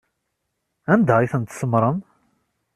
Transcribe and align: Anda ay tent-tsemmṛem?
Anda 0.93 1.13
ay 1.17 1.29
tent-tsemmṛem? 1.31 1.97